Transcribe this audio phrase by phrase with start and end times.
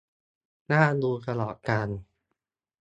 [0.71, 1.89] น่าดูตลอดกาล